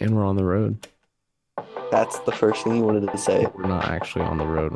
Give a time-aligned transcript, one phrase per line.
[0.00, 0.86] And we're on the road.
[1.90, 3.46] That's the first thing you wanted to say.
[3.54, 4.72] We're not actually on the road.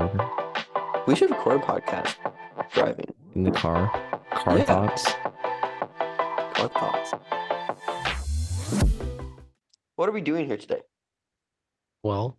[1.07, 2.17] We should record a podcast
[2.73, 3.07] driving.
[3.35, 3.89] in the car.
[4.31, 4.65] Car Yeah.
[4.65, 5.05] thoughts.
[6.55, 7.13] Car thoughts.
[9.97, 10.81] What are we doing here today?
[12.03, 12.39] Well,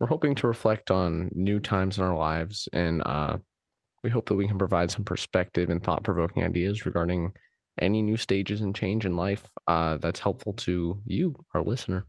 [0.00, 3.38] we're hoping to reflect on new times in our lives and uh,
[4.02, 7.32] we hope that we can provide some perspective and thought provoking ideas regarding
[7.80, 12.06] any new stages and change in life uh, that's helpful to you, our listener.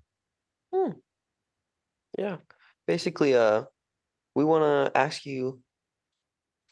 [2.17, 2.37] Yeah.
[2.87, 3.63] Basically, uh,
[4.35, 5.61] we want to ask you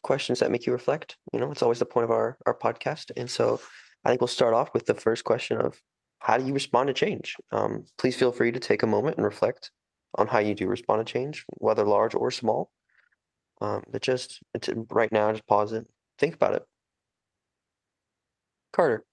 [0.02, 1.16] questions that make you reflect.
[1.32, 3.10] You know, it's always the point of our our podcast.
[3.16, 3.60] And so
[4.04, 5.80] I think we'll start off with the first question of
[6.20, 7.36] how do you respond to change?
[7.52, 9.70] Um, please feel free to take a moment and reflect
[10.16, 12.70] on how you do respond to change, whether large or small.
[13.60, 14.40] Um, but just
[14.90, 15.86] right now, just pause it,
[16.18, 16.62] think about it.
[18.72, 19.04] Carter,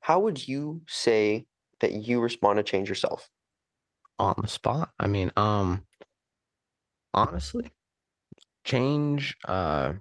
[0.00, 1.46] how would you say
[1.80, 3.28] that you respond to change yourself?
[4.18, 4.90] on the spot.
[4.98, 5.84] I mean, um,
[7.12, 7.70] honestly,
[8.64, 9.92] change uh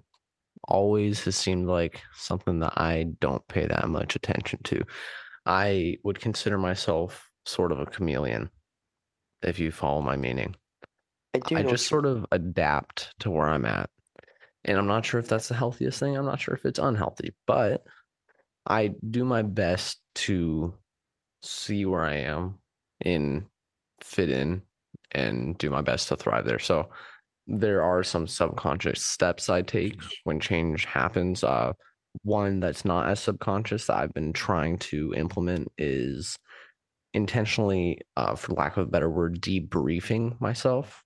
[0.66, 4.81] always has seemed like something that I don't pay that much attention to.
[5.46, 8.50] I would consider myself sort of a chameleon,
[9.42, 10.56] if you follow my meaning.
[11.34, 13.90] I do I just sort of adapt to where I'm at.
[14.64, 16.16] And I'm not sure if that's the healthiest thing.
[16.16, 17.84] I'm not sure if it's unhealthy, but
[18.66, 20.73] I do my best to
[21.42, 22.59] see where I am
[23.02, 23.45] and
[24.02, 24.61] fit in
[25.11, 26.59] and do my best to thrive there.
[26.59, 26.89] So
[27.47, 31.44] there are some subconscious steps I take when change happens.
[31.44, 31.73] Uh,
[32.22, 36.38] one that's not as subconscious that I've been trying to implement is
[37.14, 41.03] intentionally, uh, for lack of a better word, debriefing myself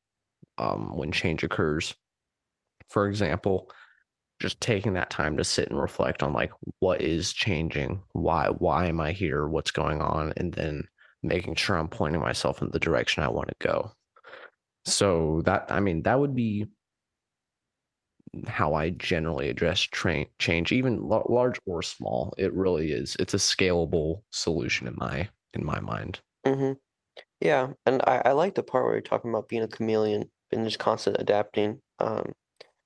[0.57, 1.95] um, when change occurs.
[2.89, 3.71] For example,
[4.39, 8.87] just taking that time to sit and reflect on like what is changing, why why
[8.87, 10.87] am I here, what's going on, and then
[11.23, 13.91] making sure I'm pointing myself in the direction I want to go.
[14.85, 16.67] So that I mean that would be
[18.47, 22.33] how I generally address train change, even la- large or small.
[22.37, 23.15] It really is.
[23.19, 26.19] It's a scalable solution in my in my mind.
[26.45, 26.73] hmm
[27.41, 30.65] Yeah, and I, I like the part where you're talking about being a chameleon and
[30.65, 31.81] just constant adapting.
[31.99, 32.33] Um,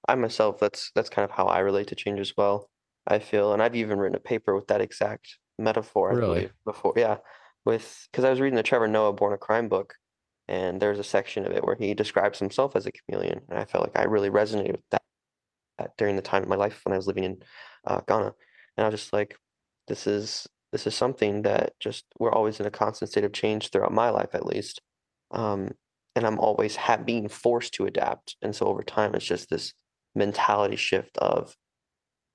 [0.08, 2.70] I myself, that's that's kind of how I relate to change as well.
[3.08, 6.36] I feel, and I've even written a paper with that exact metaphor, I Really?
[6.36, 6.94] believe, before.
[6.96, 7.18] Yeah,
[7.66, 9.96] with because I was reading the Trevor Noah Born a Crime book,
[10.48, 13.66] and there's a section of it where he describes himself as a chameleon, and I
[13.66, 15.02] felt like I really resonated with that,
[15.78, 17.44] that during the time of my life when I was living in
[17.86, 18.34] uh, Ghana,
[18.78, 19.36] and I was just like,
[19.88, 23.70] this is this is something that just we're always in a constant state of change
[23.70, 24.82] throughout my life at least
[25.32, 25.70] um,
[26.16, 29.74] and i'm always ha- being forced to adapt and so over time it's just this
[30.16, 31.56] mentality shift of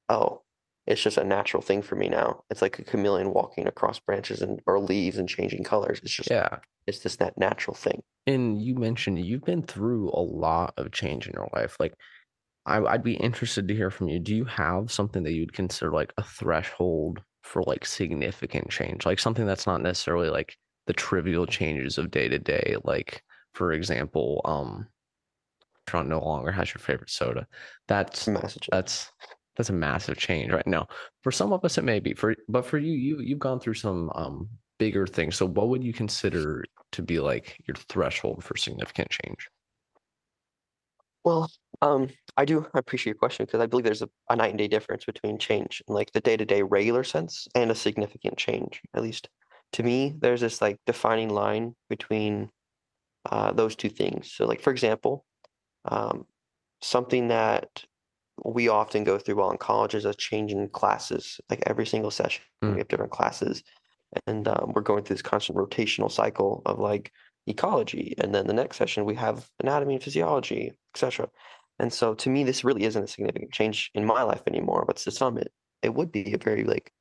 [0.08, 0.42] oh
[0.86, 4.42] it's just a natural thing for me now it's like a chameleon walking across branches
[4.42, 6.60] and or leaves and changing colors it's just Yeah.
[6.86, 11.26] it's just that natural thing And you mentioned you've been through a lot of change
[11.28, 11.76] in your life.
[11.78, 11.94] Like,
[12.66, 14.20] I, I'd be interested to hear from you.
[14.20, 19.06] Do you have something that you'd consider like a threshold for like significant change?
[19.06, 22.76] Like something that's not necessarily like the trivial changes of day to day.
[22.84, 24.88] Like, for example, um,
[25.86, 27.46] Trump no longer has your favorite soda.
[27.88, 28.28] That's
[28.70, 29.10] that's
[29.56, 30.86] that's a massive change right now.
[31.22, 33.74] For some of us, it may be for, but for you, you you've gone through
[33.74, 34.48] some um
[34.78, 35.36] bigger things.
[35.36, 39.48] So, what would you consider to be like your threshold for significant change?
[41.24, 41.50] Well,
[41.82, 44.68] um, I do appreciate your question because I believe there's a, a night and day
[44.68, 48.80] difference between change in like the day to day regular sense and a significant change.
[48.94, 49.28] At least
[49.72, 52.50] to me, there's this like defining line between
[53.30, 54.32] uh, those two things.
[54.32, 55.24] So, like for example,
[55.86, 56.26] um,
[56.82, 57.84] something that
[58.44, 61.40] we often go through while in college is a change in classes.
[61.50, 62.74] Like every single session, Mm.
[62.74, 63.62] we have different classes,
[64.26, 67.12] and um, we're going through this constant rotational cycle of like
[67.46, 71.30] ecology, and then the next session we have anatomy and physiology, etc.
[71.78, 74.84] And so, to me, this really isn't a significant change in my life anymore.
[74.86, 75.52] But to some, it
[75.82, 76.92] it would be a very like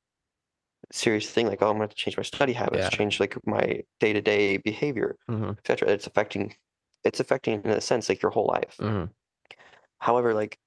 [0.92, 1.46] serious thing.
[1.46, 2.88] Like, oh, I'm have to change my study habits, Yeah.
[2.88, 5.88] change like my day to day behavior, hmm etc.
[5.90, 6.54] It's affecting,
[7.06, 8.76] it's affecting in a sense like your whole life.
[8.78, 9.04] hmm
[9.98, 10.58] However, like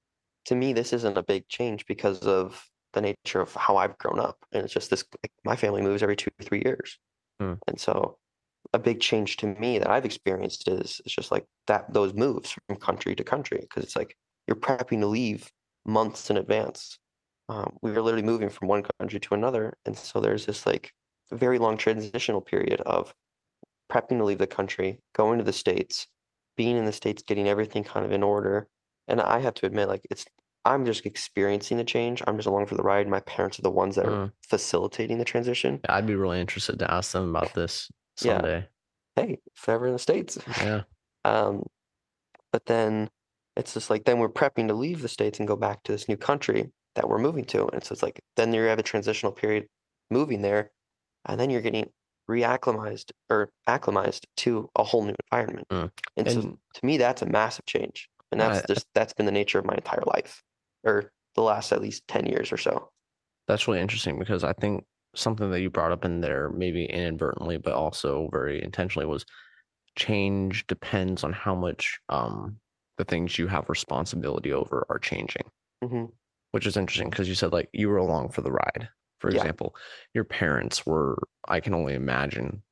[0.46, 4.20] to me, this isn't a big change because of the nature of how I've grown
[4.20, 4.38] up.
[4.52, 6.98] And it's just this like, my family moves every two, three years.
[7.40, 7.54] Hmm.
[7.68, 8.18] And so
[8.74, 12.52] a big change to me that I've experienced is it's just like that those moves
[12.52, 14.16] from country to country because it's like
[14.48, 15.52] you're prepping to leave
[15.86, 16.98] months in advance.
[17.48, 20.92] Um, we were literally moving from one country to another, and so there's this like
[21.32, 23.14] very long transitional period of
[23.92, 26.08] prepping to leave the country, going to the states,
[26.60, 28.68] being in the states, getting everything kind of in order.
[29.08, 30.26] And I have to admit, like it's
[30.66, 32.22] I'm just experiencing the change.
[32.28, 33.08] I'm just along for the ride.
[33.08, 34.32] My parents are the ones that are Mm.
[34.50, 35.80] facilitating the transition.
[35.88, 37.90] I'd be really interested to ask them about this
[38.22, 38.34] Yeah.
[38.42, 38.68] someday.
[39.16, 40.38] hey, forever in the States.
[40.62, 40.84] Yeah.
[41.26, 41.64] Um,
[42.54, 43.10] but then
[43.58, 46.08] it's just like then we're prepping to leave the States and go back to this
[46.08, 47.68] new country that we're moving to.
[47.74, 49.68] And so it's like then you have a transitional period
[50.10, 50.72] moving there,
[51.26, 51.90] and then you're getting
[52.30, 55.68] reacclimatized or acclimatized to a whole new environment.
[55.70, 55.92] Mm.
[56.16, 56.42] And, so
[56.76, 58.08] to me, that's a massive change.
[58.32, 60.44] And that's just that's been the nature of my entire life,
[60.84, 62.92] or the last at least 10 years or so.
[63.48, 64.86] that's really interesting because I think
[65.16, 69.26] something that you brought up in there, maybe inadvertently, but also very intentionally, was
[69.96, 72.58] change depends on how much um
[72.98, 75.44] the things you have responsibility over are changing.
[75.84, 76.06] hmm
[76.52, 78.90] which is interesting because you said like you were along for the ride.
[79.20, 79.32] For Yeah.
[79.32, 79.76] example,
[80.14, 81.18] your parents were,
[81.48, 82.64] I can only imagine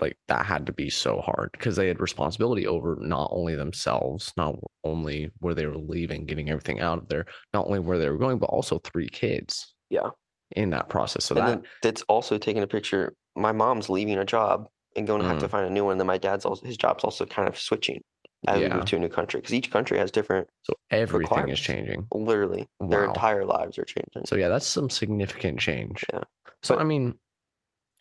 [0.00, 4.32] like that had to be so hard because they had responsibility over not only themselves,
[4.36, 8.08] not only where they were leaving, getting everything out of there, not only where they
[8.08, 10.10] were going, but also three kids Yeah.
[10.54, 11.24] in that process.
[11.24, 13.14] So and that that's also taking a picture.
[13.36, 15.50] My mom's leaving a job and going to have to Mm.
[15.50, 15.92] find a new one.
[15.92, 18.02] And then my dad's also his job's also kind of switching
[18.46, 21.58] as we move to a new country because each country has different, So everything is
[21.58, 22.06] changing.
[22.14, 24.26] literally, their entire lives are changing.
[24.26, 26.04] So yeah, that's some significant change.
[26.12, 26.22] Yeah.
[26.62, 27.18] So But- I mean,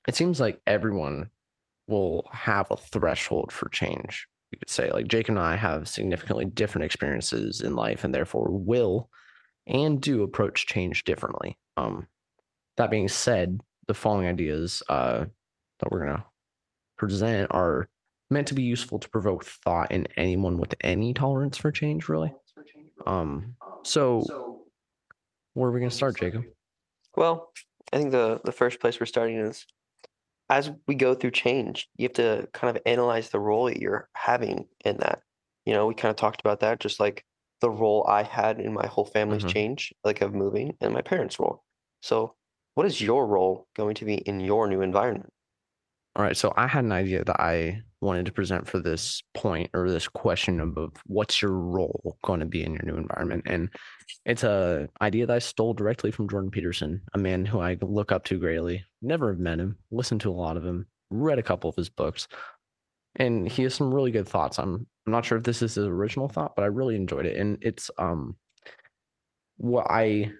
[0.07, 1.31] it seems like everyone
[1.87, 4.27] will have a threshold for change.
[4.51, 8.47] You could say like Jake and I have significantly different experiences in life and therefore
[8.49, 9.09] will
[9.65, 11.57] and do approach change differently.
[11.77, 12.07] Um
[12.77, 15.25] that being said, the following ideas uh
[15.79, 16.25] that we're gonna
[16.97, 17.89] present are
[18.29, 22.33] meant to be useful to provoke thought in anyone with any tolerance for change, really.
[23.05, 24.35] Um so
[25.53, 26.45] where are we gonna start, Jacob?
[27.15, 27.51] Well,
[27.91, 29.65] I think the the first place we're starting is
[30.49, 34.09] as we go through change, you have to kind of analyze the role that you're
[34.15, 35.21] having in that.
[35.65, 37.25] You know, we kind of talked about that, just like
[37.61, 39.49] the role I had in my whole family's Mhm.
[39.51, 41.63] change, like of moving, and my parents' role.
[42.01, 42.35] So,
[42.75, 45.33] what is your role going to be in your new environment?
[46.17, 49.69] All right, so I had an idea that I wanted to present for this point
[49.75, 50.75] or this question of,
[51.05, 53.69] what's your role going to be in your new environment, and
[54.25, 58.11] it's a idea that I stole directly from Jordan Peterson, a man who I look
[58.11, 58.83] up to greatly.
[59.03, 61.89] Never have met him, listened to a lot of him, read a couple of his
[61.89, 62.27] books,
[63.17, 64.57] and he has some really good thoughts.
[64.57, 67.37] I'm I'm not sure if this is his original thought, but I really enjoyed it,
[67.37, 68.35] and it's um
[69.57, 70.31] what I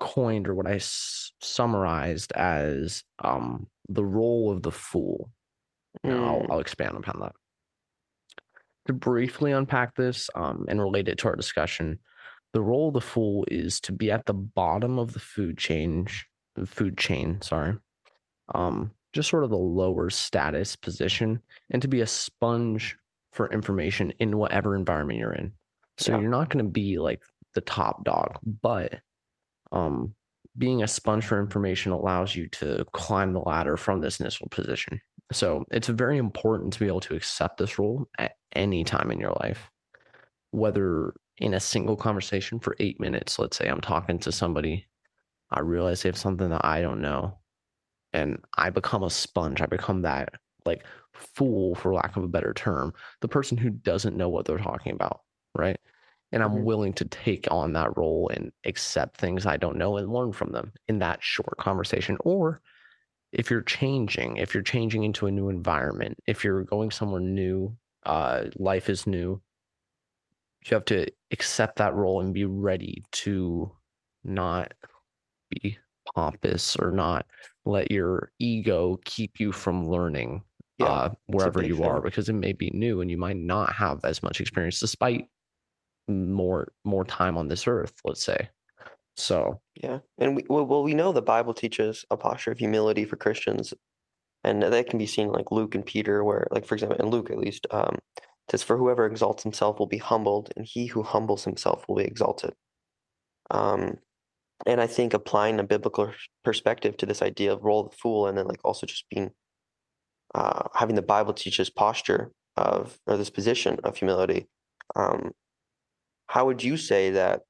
[0.00, 5.30] coined or what I s- summarized as um the role of the fool.
[6.04, 7.34] Now, I'll, Mm, I'll expand upon that.
[8.86, 11.98] To briefly unpack this um, and relate it to our discussion,
[12.52, 16.06] the role of the fool is to be at the bottom of the food chain,
[16.66, 17.78] food chain, sorry,
[18.54, 22.96] um, just sort of the lower status position, and to be a sponge
[23.32, 25.54] for information in whatever environment you're in.
[25.98, 26.18] So Yeah.
[26.20, 27.22] you're not going to be like
[27.54, 29.00] the top dog, but
[29.74, 30.14] um,
[30.56, 35.00] being a sponge for information allows you to climb the ladder from this initial position.
[35.32, 39.18] So it's very important to be able to accept this role at any time in
[39.18, 39.70] your life,
[40.52, 43.38] whether in a single conversation for eight minutes.
[43.38, 44.86] Let's say I'm talking to somebody,
[45.50, 47.38] I realize they have something that I don't know,
[48.12, 49.60] and I become a sponge.
[49.60, 50.34] I become that
[50.64, 54.58] like fool, for lack of a better term, the person who doesn't know what they're
[54.58, 55.20] talking about,
[55.56, 55.78] right?
[56.34, 56.64] And I'm Mhm.
[56.64, 60.52] willing to take on that role and accept things I don't know and learn from
[60.52, 62.18] them in that short conversation.
[62.22, 62.62] Or
[63.32, 67.76] if you're changing, if you're changing into a new environment, if you're going somewhere new,
[68.04, 69.42] uh, life is new,
[70.64, 73.70] you have to accept that role and be ready to
[74.24, 74.72] not
[75.50, 75.78] be
[76.14, 77.26] pompous or not
[77.66, 80.44] let your ego keep you from learning
[80.78, 84.04] Yeah, uh, wherever you are because it may be new and you might not have
[84.04, 85.28] as much experience despite
[86.08, 88.48] more more time on this earth let's say
[89.16, 93.16] so Yeah, and we well, we know the Bible teaches a posture of humility for
[93.16, 93.74] Christians,
[94.44, 97.30] and that can be seen like Luke and Peter, where like for example, in Luke
[97.30, 101.02] at least, um, it says, "For whoever exalts himself will be humbled, and he who
[101.02, 102.54] humbles himself will be exalted."
[103.50, 103.98] Um,
[104.66, 106.12] and I think applying a biblical
[106.44, 109.32] perspective to this idea of role of the fool, and then like also just being
[110.34, 114.48] uh, having the Bible teach this posture of or this position of humility.
[114.96, 115.32] Um,
[116.28, 117.42] how would you say that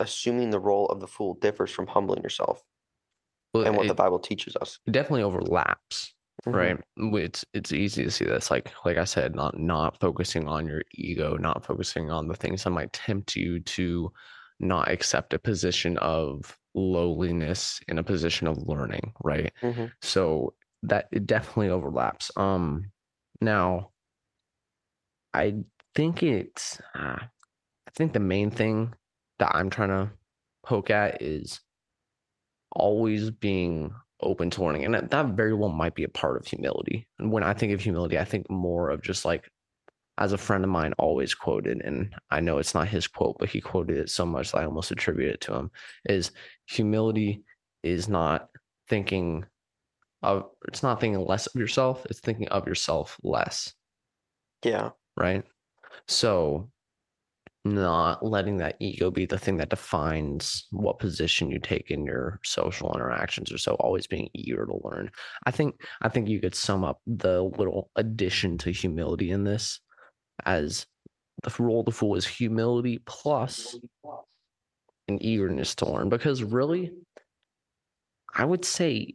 [0.00, 2.62] assuming the role of the fool differs from humbling yourself?
[3.54, 4.78] well, and what the Bible teaches us.
[4.86, 6.14] it definitely overlaps
[6.46, 6.54] Mhm.
[6.54, 6.80] right
[7.22, 10.82] it's it's easy to see this like like i said not not focusing on your
[10.94, 14.10] ego not focusing on the things that might tempt you to
[14.58, 19.92] not accept a position of lowliness in a position of learning right Mhm.
[20.00, 22.90] so that it definitely overlaps um
[23.40, 23.92] now
[25.34, 25.54] i
[25.94, 27.18] think it's uh,
[27.94, 28.92] i think the main thing
[29.38, 30.10] that i'm trying to
[30.64, 31.60] poke at is
[32.74, 34.84] always being open to learning.
[34.84, 37.06] And that, very well might be a part of humility.
[37.18, 39.50] And when I think of humility, I think more of just like
[40.18, 43.48] as a friend of mine always quoted, and I know it's not his quote, but
[43.48, 45.70] he quoted it so much that I almost attribute it to him,
[46.08, 46.32] is
[46.66, 47.42] humility
[47.82, 48.48] is not
[48.88, 49.44] thinking
[50.22, 53.74] of it's not thinking less of yourself, it's thinking of yourself less.
[54.62, 54.90] Yeah.
[55.16, 55.44] Right.
[56.06, 56.70] So
[57.64, 62.40] not letting that ego be the thing that defines what position you take in your
[62.42, 65.10] social interactions or so always being eager to learn.
[65.46, 69.80] I think i think you could sum up the little addition to humility in this
[70.44, 70.86] as
[71.44, 73.76] the role of the fool is humility plus
[75.08, 76.08] an eagerness to learn.
[76.08, 76.90] Because really
[78.34, 79.14] i would say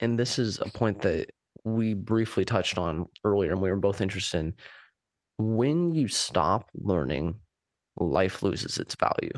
[0.00, 1.30] and this is a point that
[1.64, 4.54] we briefly touched on earlier and we were both interested in
[5.38, 7.34] when you stop learning
[7.98, 9.32] life loses its value.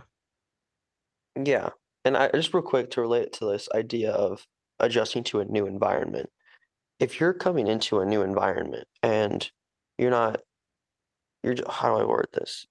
[1.42, 1.70] Yeah.
[2.04, 4.46] And I just real quick to relate to this idea of
[4.78, 6.30] adjusting to a new environment.
[6.98, 9.48] If you're coming into a new environment and
[9.98, 10.40] you're not
[11.42, 12.66] you're how do I word this?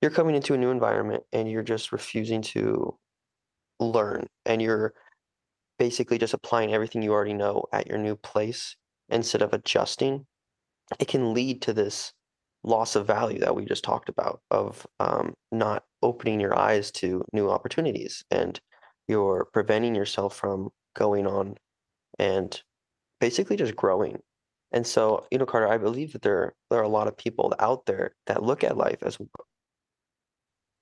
[0.00, 2.98] You're coming into a new environment and you're just refusing to
[3.78, 4.94] learn and you're
[5.78, 8.76] basically just applying everything you already know at your new place
[9.08, 10.26] instead of adjusting.
[10.98, 12.12] It can lead to this
[12.62, 17.24] loss of value that we just talked about of um, not opening your eyes to
[17.32, 18.60] new opportunities and
[19.08, 21.56] you're preventing yourself from going on
[22.18, 22.62] and
[23.20, 24.18] basically just growing.
[24.72, 27.52] And so you know carter i believe that there there are a lot of people
[27.58, 29.18] out there that look at life as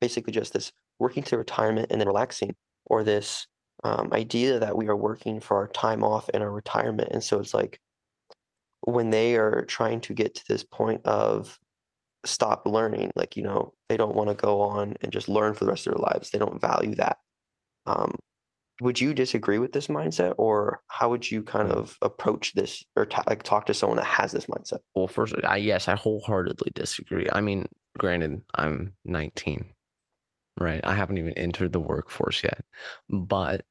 [0.00, 2.54] basically just this working to retirement and then relaxing
[2.86, 3.46] or this
[3.84, 7.10] um, idea that we are working for our time off and our retirement.
[7.12, 7.78] And so it's like
[8.82, 11.58] when they are trying to get to this point of
[12.24, 13.10] stop learning.
[13.14, 15.86] Like, you know, they don't want to go on and just learn for the rest
[15.86, 16.30] of their lives.
[16.30, 17.18] They don't value that.
[17.86, 18.16] Um,
[18.80, 23.06] would you disagree with this mindset or how would you kind of approach this or
[23.06, 24.78] t- like talk to someone that has this mindset?
[24.94, 27.26] Well, first, I, yes, I wholeheartedly disagree.
[27.32, 27.66] I mean,
[27.98, 29.64] granted, I'm 19,
[30.60, 30.80] right?
[30.84, 32.64] I haven't even entered the workforce yet,
[33.10, 33.64] but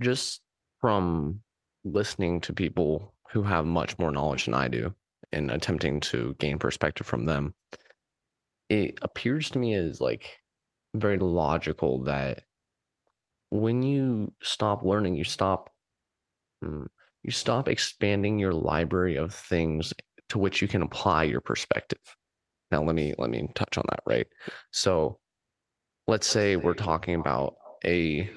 [0.00, 0.40] just
[0.80, 1.40] from
[1.84, 4.92] listening to people who have much more knowledge than I do,
[5.32, 7.54] and attempting to gain perspective from them,
[8.68, 10.38] it appears to me as like
[10.94, 12.42] very logical that
[13.50, 15.70] when you stop learning, you stop
[16.62, 16.84] hmm,
[17.22, 19.92] you stop expanding your library of things
[20.30, 21.98] to which you can apply your perspective.
[22.70, 24.26] Now let me let me touch on that, right?
[24.72, 25.18] So
[26.06, 28.30] let's say we're talking about a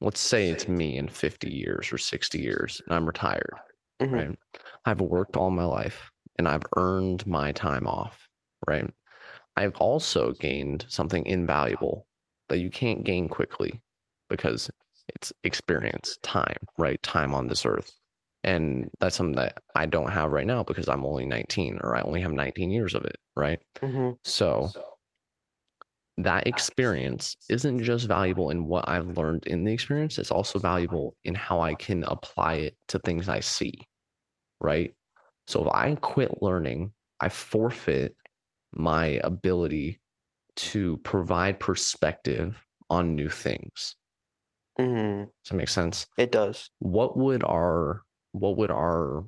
[0.00, 3.54] let's say it's me in 50 years or 60 years and I'm retired,
[4.00, 4.14] mm-hmm.
[4.14, 4.38] right?
[4.84, 8.28] I've worked all my life and I've earned my time off,
[8.66, 8.88] right?
[9.56, 12.06] I've also gained something invaluable
[12.48, 13.80] that you can't gain quickly
[14.28, 14.70] because
[15.08, 17.02] it's experience, time, right?
[17.02, 17.92] Time on this earth.
[18.44, 22.02] And that's something that I don't have right now because I'm only 19 or I
[22.02, 23.58] only have 19 years of it, right?
[23.80, 24.12] Mm-hmm.
[24.22, 24.70] So
[26.18, 31.16] that experience isn't just valuable in what I've learned in the experience, it's also valuable
[31.24, 33.74] in how I can apply it to things I see,
[34.60, 34.94] right?
[35.46, 38.16] So if I quit learning, I forfeit
[38.72, 40.00] my ability
[40.56, 42.56] to provide perspective
[42.88, 43.94] on new things.
[44.78, 45.24] Mm-hmm.
[45.24, 46.06] Does that make sense?
[46.18, 46.70] It does.
[46.78, 49.24] What would our what would our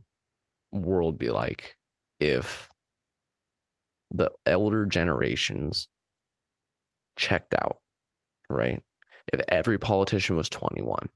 [0.73, 1.75] world be like
[2.21, 2.68] if
[4.11, 5.88] the elder generations
[7.18, 7.78] checked out,
[8.48, 8.82] right?
[9.32, 11.08] If every politician was 21,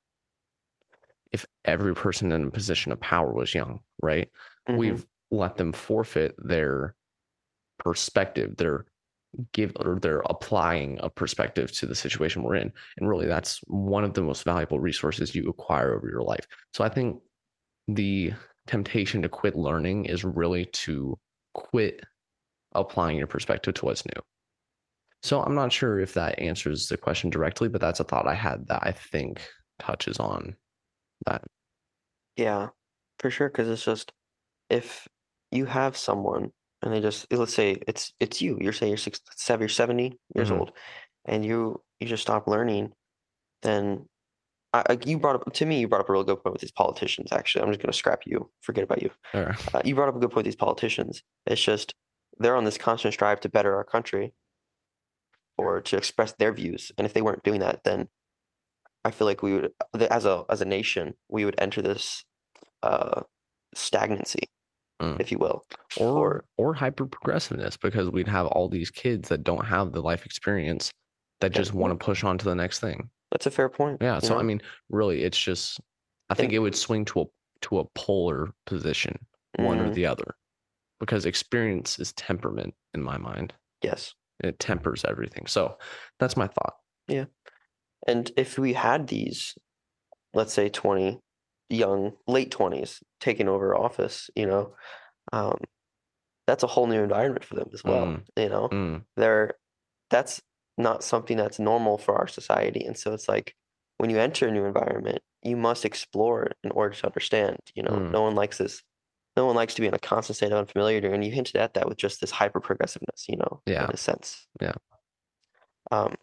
[1.33, 4.29] if every person in a position of power was young, right?
[4.69, 4.79] Mm-hmm.
[4.79, 6.95] We've let them forfeit their
[7.79, 8.85] perspective, their
[9.53, 12.73] give or they're applying a perspective to the situation we're in.
[12.99, 16.47] And really that's one of the most valuable resources you acquire over your life.
[16.75, 17.21] So I think
[17.89, 18.35] the
[18.67, 21.19] temptation to quit learning is really to
[21.55, 22.03] quit
[22.75, 24.23] applying your perspective to what's new.
[25.23, 28.35] So I'm not sure if that answers the question directly, but that's a thought I
[28.35, 29.41] had that I think
[29.79, 30.57] touches on
[31.27, 31.43] that.
[32.37, 32.69] Yeah,
[33.19, 33.49] for sure.
[33.49, 34.13] Cause it's just
[34.69, 35.07] if
[35.51, 36.51] you have someone
[36.83, 40.19] and they just let's say it's it's you, you're saying you're six, seven, you're 70
[40.35, 40.59] years mm-hmm.
[40.59, 40.73] old,
[41.25, 42.93] and you you just stop learning,
[43.63, 44.07] then
[44.73, 45.81] I, you brought up to me.
[45.81, 47.31] You brought up a real good point with these politicians.
[47.31, 48.51] Actually, I'm just going to scrap you.
[48.63, 49.11] Forget about you.
[49.35, 51.23] Uh, you brought up a good point with these politicians.
[51.47, 51.95] It's just
[52.39, 54.33] they're on this constant strive to better our country,
[55.59, 56.93] or to express their views.
[56.97, 58.09] And if they weren't doing that, then
[59.05, 59.73] I feel like we would,
[60.11, 62.25] as a as a nation, we would enter this
[62.83, 63.23] uh,
[63.75, 64.49] stagnancy
[65.01, 65.21] mm.
[65.21, 65.65] if you will,
[65.99, 70.01] or or, or hyper progressiveness because we'd have all these kids that don't have the
[70.03, 70.91] life experience
[71.41, 73.11] that just want to push on to the next thing.
[73.33, 73.99] That's a fair point.
[74.01, 74.21] Yeah.
[74.21, 74.41] So know?
[74.41, 75.81] I mean, really, it's just
[76.31, 77.25] I think And- it would swing to a
[77.63, 79.19] to a polar position,
[79.57, 80.35] one or Mm, the other,
[80.99, 83.53] because experience is temperament in my mind.
[83.83, 84.15] yes.
[84.41, 85.47] It tempers everything.
[85.47, 85.79] So
[86.19, 86.75] that's my thought.
[87.09, 87.27] Yeah.
[88.07, 89.55] And if we had these,
[90.35, 91.21] let's say 20
[91.71, 94.75] young, late 20s taking over office, you know,
[95.33, 95.59] um,
[96.47, 98.07] that's a whole new environment for them as well.
[98.07, 98.23] Mm.
[98.37, 99.55] You know, Mm, they're
[100.11, 100.43] that's
[100.77, 102.85] not something that's normal for our society.
[102.85, 103.55] And so it's like
[103.99, 107.59] when you enter a new environment, you must explore in order to understand.
[107.75, 108.11] You know, Mm.
[108.11, 108.83] no one likes this.
[109.37, 111.75] No one likes to be in a constant state of unfamiliarity, and you hinted at
[111.75, 113.85] that with just this hyper progressiveness, you know, Yeah.
[113.85, 114.47] in a sense.
[114.61, 114.75] Yeah.
[115.91, 116.15] Um,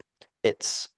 [0.44, 0.89] it's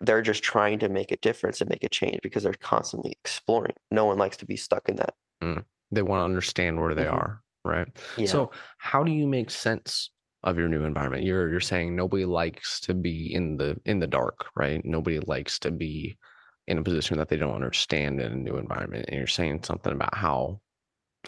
[0.00, 3.74] they're just trying to make a difference and make a change because they're constantly exploring.
[3.90, 5.14] No one likes to be stuck in that.
[5.94, 7.12] they want to understand where they Mhm.
[7.12, 7.86] are, right?
[8.16, 8.24] Yeah.
[8.26, 10.10] So how do you make sense
[10.42, 11.22] of your new environment?
[11.24, 14.82] You're you're saying nobody likes to be in the in the dark, right?
[14.86, 16.16] Nobody likes to be
[16.66, 19.04] in a position that they don't understand in a new environment.
[19.08, 20.62] And you're saying something about how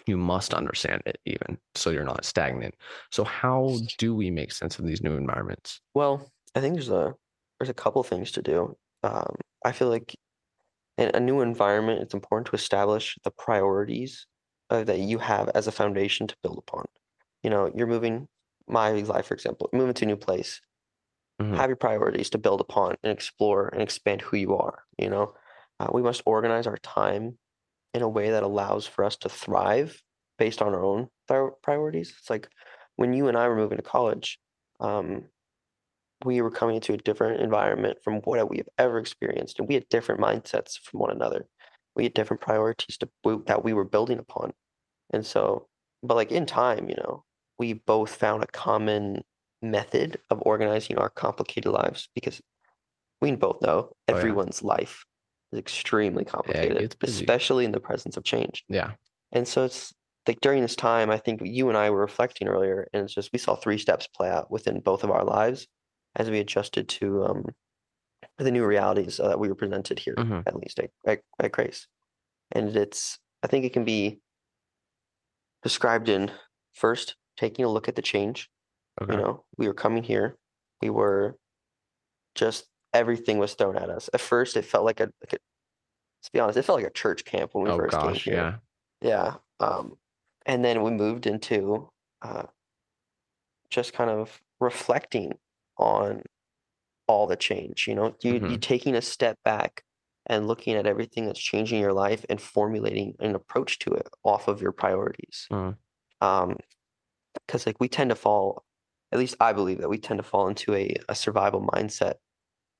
[0.05, 2.75] you must understand it even so you're not stagnant.
[3.11, 5.81] So how do we make sense of these new environments?
[5.93, 7.15] Well, I think there's a
[7.59, 8.77] there's a couple things to do.
[9.03, 10.15] Um, I feel like
[10.97, 14.27] in a new environment, it's important to establish the priorities
[14.69, 16.85] uh, that you have as a foundation to build upon.
[17.43, 18.27] You know, you're moving
[18.67, 20.61] my life, for example, moving to a new place.
[21.39, 21.55] Mhm.
[21.57, 24.83] Have your priorities to build upon and explore and expand who you are.
[24.97, 25.35] You know,
[25.79, 27.37] uh, we must organize our time
[27.95, 30.01] in a way that allows for us to thrive
[30.37, 32.13] based on our own pri- priorities.
[32.19, 32.49] It's like
[32.97, 34.37] when you and I were moving to college,
[34.81, 35.23] um,
[36.25, 39.75] we were coming into a different environment from what we have ever experienced, and we
[39.75, 41.47] had different mindsets from one another.
[41.95, 44.51] We had different priorities to we, that we were building upon,
[45.13, 45.67] and so,
[46.03, 47.23] but like in time, you know,
[47.57, 49.23] we both found a common
[49.61, 52.41] method of organizing our complicated lives because
[53.21, 54.15] we both know Oh, yeah.
[54.17, 55.05] everyone's life
[55.51, 57.23] is extremely complicated, busy.
[57.23, 58.63] especially in the presence of change.
[58.67, 58.91] Yeah.
[59.31, 59.93] And so it's
[60.27, 63.31] like during this time, I think you and I were reflecting earlier, and it's just
[63.33, 65.67] we saw three steps play out within both of our lives
[66.15, 67.45] as we adjusted to um,
[68.37, 70.43] the new realities uh, that we were presented here, Mhm.
[70.47, 71.87] at least at, at, at Grace.
[72.51, 74.19] And it's, I think it can be
[75.63, 76.31] described in
[76.73, 78.49] first taking a look at the change.
[79.01, 79.13] Okay.
[79.13, 80.37] You know, we were coming here,
[80.81, 81.37] we were
[82.33, 84.09] just everything was thrown at us.
[84.13, 85.37] At first, it felt like a, like a
[86.21, 88.33] let's be honest, it felt like a church camp when we oh first gosh, came
[88.33, 88.53] here.
[89.01, 89.09] yeah.
[89.09, 89.35] Yeah.
[89.59, 89.97] Um,
[90.45, 91.89] and then we moved into
[92.21, 92.47] uh,
[93.69, 95.33] just kind of reflecting
[95.77, 96.23] on
[97.07, 97.87] all the change.
[97.87, 98.61] You know, you you Mhm.
[98.61, 99.83] taking a step back
[100.27, 104.47] and looking at everything that's changing your life and formulating an approach to it off
[104.47, 105.47] of your priorities.
[105.51, 105.77] Mm.
[106.21, 106.57] Um,
[107.47, 108.65] because like we tend to fall,
[109.11, 112.15] at least I believe that we tend to fall into a, a survival mindset.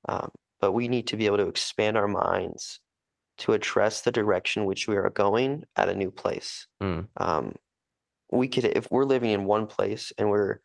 [0.08, 2.80] Um, but we need to be able to expand our minds
[3.38, 6.66] to address the direction which we are going at a new place.
[6.82, 7.08] Mm.
[7.18, 7.54] Um,
[8.32, 10.60] we could, if we're living in one place and we're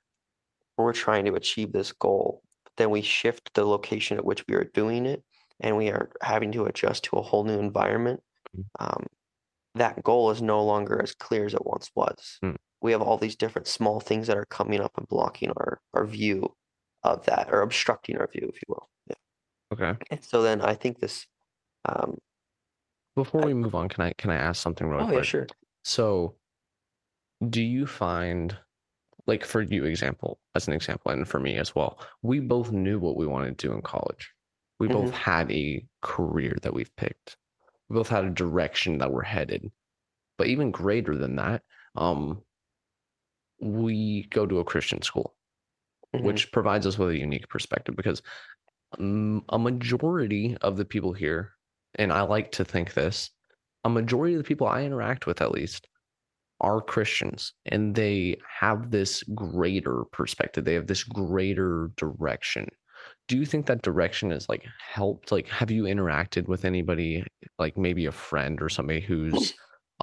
[0.78, 2.42] we're trying to achieve this goal,
[2.78, 5.22] then we shift the location at which we are doing it,
[5.60, 8.22] and we are having to adjust to a whole new environment.
[8.58, 8.64] Mm.
[8.80, 9.06] Um,
[9.76, 12.40] that goal is no longer as clear as it once was.
[12.44, 12.56] Mm.
[12.82, 16.06] We have all these different small things that are coming up and blocking our our
[16.06, 16.56] view
[17.04, 18.90] of that, or obstructing our view, if you will.
[19.72, 19.96] Okay.
[20.10, 21.28] And so then I think this.
[21.86, 22.18] Um,
[23.16, 25.14] Before I- we move on, can I can I ask something real oh quick?
[25.14, 25.48] Oh yeah, sure.
[25.84, 26.38] So,
[27.50, 28.58] do you find,
[29.28, 33.00] like for you, example, as an example, and for me as well, we both knew
[33.00, 34.32] what we wanted to do in college.
[34.80, 35.16] We both Mhm.
[35.16, 37.38] had a career that we've picked.
[37.90, 39.72] We both had a direction that we're headed.
[40.38, 41.64] But even greater than that,
[41.96, 42.44] um,
[43.60, 45.36] we go to a Christian school,
[46.16, 46.24] Mhm.
[46.24, 48.22] which provides us with a unique perspective because
[49.00, 51.54] a majority of the people here,
[51.96, 53.30] and I like to think this,
[53.84, 55.88] a majority of the people I interact with, at least,
[56.62, 60.64] are Christians and they have this greater perspective.
[60.64, 62.68] They have this greater direction.
[63.28, 65.32] Do you think that direction has like helped?
[65.32, 67.26] Like, have you interacted with anybody,
[67.58, 69.54] like maybe a friend or somebody who's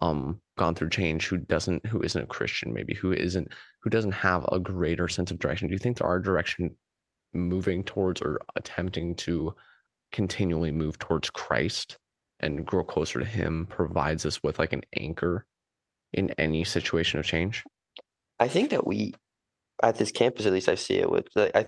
[0.03, 3.48] um gone through change who doesn't who isn't a Christian, maybe who isn't
[3.83, 5.68] who doesn't have a greater sense of direction?
[5.68, 6.74] Do you think there are direction
[7.32, 9.54] moving towards or attempting to
[10.12, 11.98] continually move towards Christ
[12.40, 15.44] and grow closer to him provides us with like an anchor
[16.12, 17.64] in any situation of change?
[18.38, 19.14] I think that we,
[19.82, 21.66] at this campus, at least I see it with, I,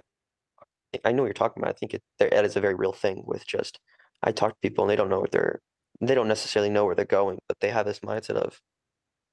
[1.04, 1.74] I know what you're talking about.
[1.74, 3.78] I think it, there- that is a very real thing with just,
[4.22, 5.60] I talk to people and they don't know what they're,
[6.00, 8.60] they don't necessarily know where they're going, but they have this mindset of,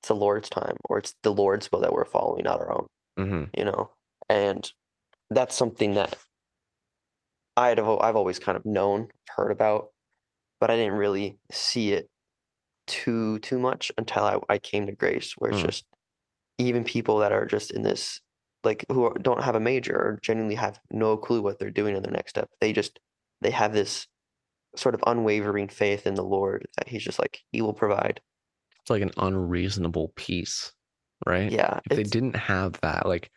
[0.02, 2.88] it's the Lord's time or it's the Lord's will that we're following, not our own,
[3.18, 3.92] hmm you know?
[4.30, 4.70] And
[5.30, 6.18] that's something that
[7.56, 9.90] I'd have, I've always kind of known, heard about,
[10.60, 12.10] but I didn't really see it
[12.88, 15.66] too too much until I, I came to Grace, where it's Mm.
[15.68, 15.86] just
[16.60, 18.22] even people that are just in this
[18.64, 21.96] like who are, don't have a major or genuinely have no clue what they're doing
[21.96, 22.50] in their next step.
[22.62, 23.00] They just
[23.42, 24.08] they have this
[24.76, 28.22] sort of unwavering faith in the Lord that He's just like He will provide.
[28.82, 30.74] It's like an unreasonable peace,
[31.26, 31.52] right?
[31.52, 33.32] Yeah, If they didn't have that, like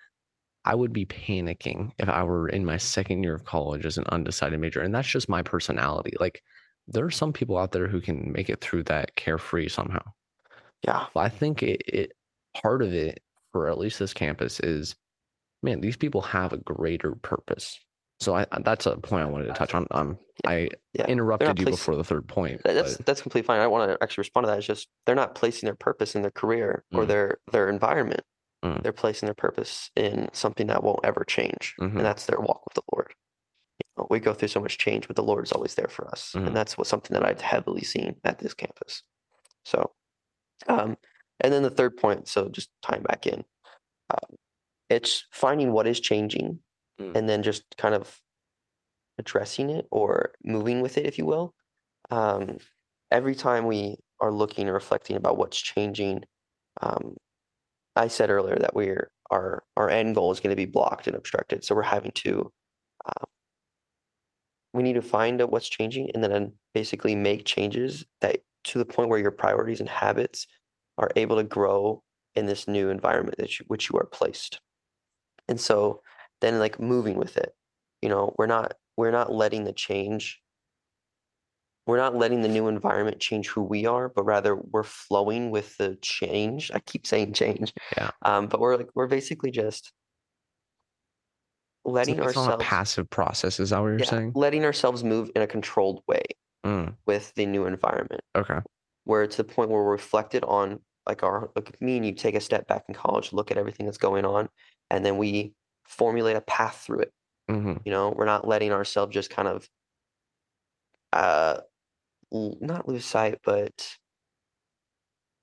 [0.65, 4.05] I would be panicking if I were in my second year of college as an
[4.11, 4.81] undecided major.
[4.83, 6.13] And that's just my personality.
[6.21, 6.43] Like
[6.87, 10.03] there are some people out there who can make it through that carefree somehow.
[10.87, 12.13] yeah, But I think it, it
[12.61, 14.95] part of it for at least this campus is
[15.63, 17.79] man, these people have a greater purpose.
[18.21, 19.87] So I that's a point I wanted to touch on.
[19.93, 21.07] Um I yeah.
[21.07, 22.61] interrupted you placed- before the third point.
[22.65, 23.61] That's but- that's completely fine.
[23.61, 24.59] I want to actually respond to that.
[24.59, 27.09] It's just they're not placing their purpose in their career or Mm.
[27.09, 28.23] their their environment.
[28.65, 28.83] Mm.
[28.83, 31.97] They're placing their purpose in something that won't ever change, Mhm.
[31.97, 33.15] and that's their walk with the Lord.
[33.79, 36.07] You know, we go through so much change, but the Lord is always there for
[36.09, 36.49] us, Mhm.
[36.49, 39.03] and that's what something that I've heavily seen at this campus.
[39.65, 39.95] So,
[40.69, 40.97] um,
[41.41, 42.29] and then the third point.
[42.29, 43.45] So just tying back in,
[44.11, 44.37] um,
[44.91, 46.63] it's finding what is changing,
[47.01, 47.17] Mm.
[47.17, 48.21] and then just kind of
[49.19, 51.55] addressing it or moving with it, if you will.
[52.11, 52.59] Um,
[53.11, 56.25] every time we are looking and reflecting about what's changing,
[56.83, 57.17] um,
[57.97, 61.17] I said earlier that we're our our end goal is going to be blocked and
[61.17, 61.65] obstructed.
[61.65, 62.53] So we're having to
[63.07, 63.27] um,
[64.73, 68.85] we need to find out what's changing and then basically make changes that to the
[68.85, 70.47] point where your priorities and habits
[70.99, 72.03] are able to grow
[72.35, 74.61] in this new environment that you, which you are placed.
[75.49, 76.03] And so
[76.41, 77.53] then like moving with it,
[78.03, 80.41] you know, we're not we're not letting the change
[81.87, 85.77] we're not letting the new environment change who we are, but rather we're flowing with
[85.79, 86.71] the change.
[86.73, 87.73] I keep saying change.
[87.97, 88.11] Yeah.
[88.23, 89.93] Um, but we're like we're basically just
[91.85, 94.33] letting it's ourselves passive process, is that what you're yeah, saying?
[94.35, 96.23] letting ourselves move in a controlled way
[96.65, 98.59] Mm, with the new environment, okay.
[99.05, 102.35] where it's the point where we're reflected on like our like me and you take
[102.35, 104.51] a step back in college, look at everything that's going on,
[104.91, 107.13] and then we formulate a path through it.
[107.49, 109.67] hmm You know, we're not letting ourselves just kind of
[111.15, 111.61] uh
[112.33, 113.97] not lose sight, but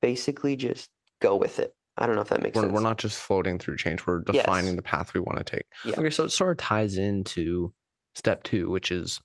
[0.01, 0.89] basically just
[1.21, 1.73] go with it.
[1.97, 2.73] I don't know if that makes We're, sense.
[2.73, 4.45] we're not just floating through change, we're Yes.
[4.45, 5.65] defining the path we want to take.
[5.83, 5.95] Yeah.
[5.97, 7.73] Okay, so it sort of ties into
[8.15, 9.19] step two, which is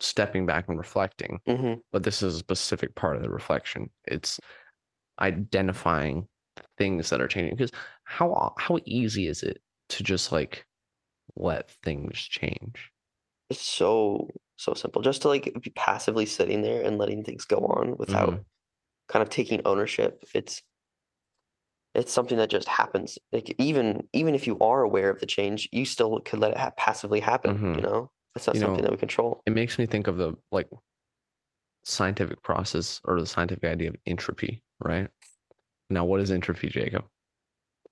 [0.00, 1.40] stepping back and reflecting.
[1.46, 3.90] hmm But this is a specific part of the reflection.
[4.06, 4.40] It's
[5.20, 6.28] identifying
[6.78, 7.56] things that are changing.
[7.56, 7.72] Because
[8.04, 10.66] how how easy is it to just like
[11.36, 12.92] let things change?
[13.48, 15.02] It's so so simple.
[15.02, 18.44] Just to like be passively sitting there and letting things go on without Mhm.
[19.08, 20.22] kind of taking ownership.
[20.34, 20.62] It's
[21.94, 23.18] it's something that just happens.
[23.32, 26.56] Like even even if you are aware of the change, you still could let it
[26.58, 27.58] ha- passively happen.
[27.58, 27.76] Mhm.
[27.76, 29.42] You know, it's not You something know, that we control.
[29.46, 30.68] It makes me think of the like
[31.84, 35.08] scientific process or the scientific idea of entropy, right?
[35.90, 37.04] Now, what is entropy, Jacob?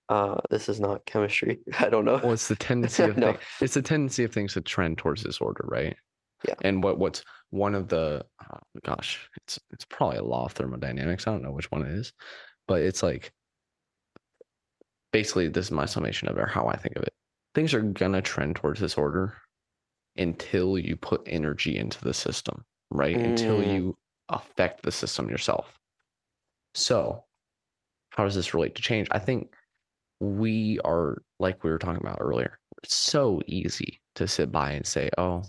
[0.09, 1.61] Uh, this is not chemistry.
[1.79, 2.18] I don't know.
[2.22, 3.33] Well, it's the tendency of No.
[3.33, 5.96] thing, it's the tendency of things to trend towards disorder, right?
[6.47, 6.55] Yeah.
[6.63, 11.27] And what what's one of the oh, gosh, it's it's probably a law of thermodynamics.
[11.27, 12.13] I don't know which one it is,
[12.67, 13.33] but it's like
[15.13, 17.15] basically this is my summation of it, or how I think of it.
[17.55, 19.37] Things are gonna trend towards disorder
[20.17, 23.21] until you put energy into the system, right?
[23.23, 23.73] Until Mm.
[23.73, 25.79] you affect the system yourself.
[26.75, 27.25] So,
[28.11, 29.09] how does this relate to change?
[29.11, 29.55] I think
[30.21, 32.59] we are like we were talking about earlier.
[32.83, 35.43] It's so easy to sit by and say, "Oh,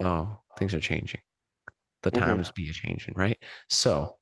[0.00, 1.20] oh, things are changing.
[2.02, 2.18] The Mhm.
[2.18, 4.18] times be changing, right?" So,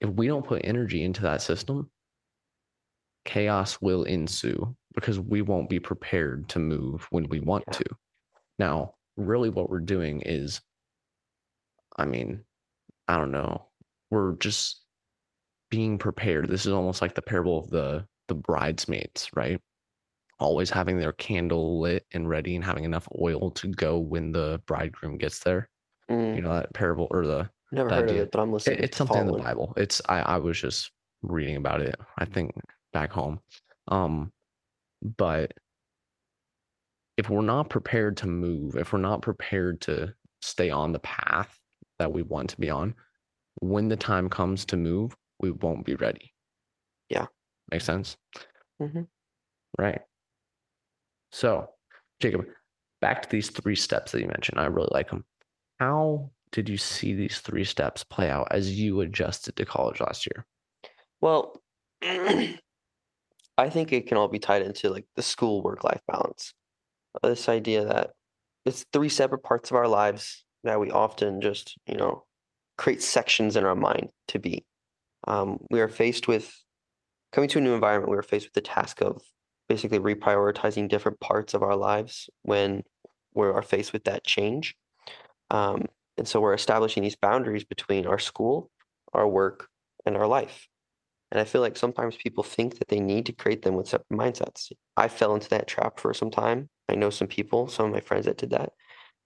[0.00, 1.90] if we don't put energy into that system,
[3.24, 7.72] chaos will ensue because we won't be prepared to move when we want Yeah.
[7.72, 7.84] to.
[8.58, 10.62] Now, really, what we're doing is,
[11.96, 12.44] I mean,
[13.08, 13.70] I don't know,
[14.10, 14.84] we're just
[15.70, 16.48] being prepared.
[16.48, 19.60] This is almost like the parable of the the bridesmaids, right?
[20.40, 24.60] Always having their candle lit and ready and having enough oil to go when the
[24.66, 25.68] bridegroom gets there.
[26.10, 28.52] Mm, You know that parable or the never heard idea- of it, but I'm it-
[28.52, 28.78] listening.
[28.80, 29.32] it's something in the.
[29.32, 29.74] Bible.
[29.76, 32.52] It's I, I was just reading about it, I think
[32.92, 33.40] back home.
[33.88, 34.32] Um,
[35.16, 35.52] but
[37.16, 41.58] if we're not prepared to move, if we're not prepared to stay on the path
[41.98, 42.94] that we want to be on,
[43.60, 46.32] when the time comes to move, we won't be ready.
[47.08, 47.26] Yeah.
[47.72, 48.16] Makes sense?
[48.80, 49.08] Mhm.
[49.76, 50.00] Right.
[51.38, 51.70] So,
[52.18, 52.46] Jacob,
[53.00, 54.58] back to these three steps that you mentioned.
[54.58, 55.24] I really like them.
[55.78, 60.26] How did you see these three steps play out as you adjusted to college last
[60.26, 60.44] year?
[61.20, 61.62] Well,
[62.02, 66.54] I think it can all be tied into like the school work life balance.
[67.22, 68.10] This idea that
[68.64, 72.24] it's three separate parts of our lives that we often just, you know,
[72.78, 74.66] create sections in our mind to be.
[75.28, 76.52] Um, we are faced with
[77.30, 78.10] coming to a new environment.
[78.10, 79.22] We are faced with the task of
[79.68, 82.82] basically reprioritizing different parts of our lives when
[83.34, 84.74] we are faced with that change.
[85.50, 88.70] Um, and so we're establishing these boundaries between our school,
[89.12, 89.68] our work,
[90.04, 90.66] and our life.
[91.30, 94.18] And I feel like sometimes people think that they need to create them with separate
[94.18, 94.72] mindsets.
[94.96, 96.70] I fell into that trap for some time.
[96.88, 98.72] I know some people, some of my friends that did that.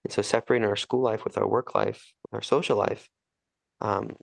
[0.03, 3.07] And so separating our school life with our work life, our social life,
[3.79, 4.17] um,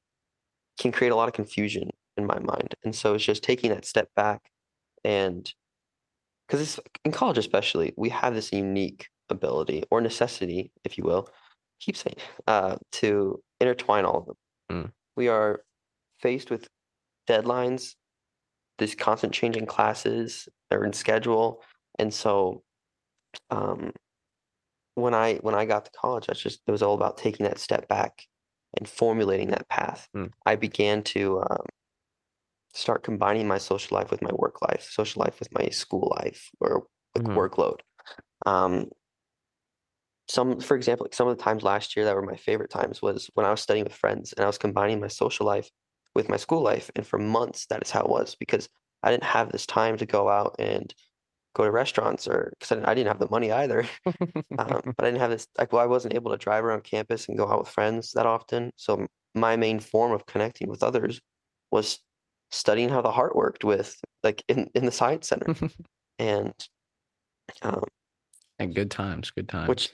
[0.79, 2.75] can create a lot of confusion in my mind.
[2.85, 4.43] And so it's just taking that step back
[5.03, 5.51] and
[6.51, 11.29] because it's in college especially, we have this unique ability or necessity, if you will,
[11.79, 12.17] keep saying,
[12.49, 14.37] uh, to intertwine all of them.
[14.73, 14.93] Mm.
[15.17, 15.61] We are
[16.19, 16.67] faced with
[17.29, 17.95] deadlines,
[18.79, 21.63] this constant change in classes, they're in schedule.
[22.01, 22.65] And so
[23.51, 23.93] um,
[24.97, 27.61] when I when I got to college, that's just it was all about taking that
[27.61, 28.27] step back
[28.77, 30.09] and formulating that path.
[30.17, 30.33] Mm.
[30.47, 31.67] I began to um,
[32.75, 36.51] start combining my social life with my work life, social life with my school life
[36.61, 37.35] or like Mhm.
[37.35, 37.81] workload.
[38.47, 38.91] Um,
[40.29, 43.03] some, for example, like some of the times last year that were my favorite times
[43.03, 45.71] was when I was studying with friends and I was combining my social life
[46.15, 46.91] with my school life.
[46.95, 48.69] And for months, that is how it was because
[49.03, 50.95] I didn't have this time to go out and
[51.55, 53.85] go to restaurants or because I, didn't- I didn't have the money either.
[54.59, 57.29] um, but I didn't have this like well, I wasn't able to drive around campus
[57.29, 58.73] and go out with friends that often.
[58.77, 61.21] So my main form of connecting with others
[61.71, 62.01] was
[62.51, 65.55] studying how the heart worked with like in, in the science center.
[66.19, 66.53] and
[67.63, 67.85] um,
[68.59, 69.69] and good times, good times.
[69.69, 69.91] which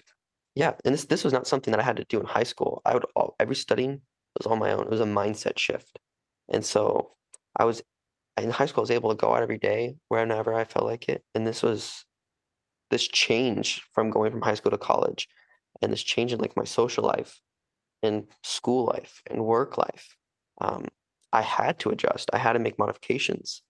[0.55, 2.83] yeah, and this this was not something that I had to do in high school.
[2.85, 4.01] I would all, every studying
[4.38, 4.83] was on my own.
[4.85, 5.99] It was a mindset shift.
[6.49, 7.12] And so
[7.57, 7.83] I was
[8.37, 11.09] in high school I was able to go out every day whenever I felt like
[11.09, 11.23] it.
[11.35, 12.05] And this was
[12.90, 15.29] this change from going from high school to college
[15.83, 17.40] and this change in like my social life
[18.03, 20.16] and school life and work life.
[20.61, 20.87] Um,
[21.33, 22.31] I had to adjust.
[22.33, 23.62] I had to make modifications.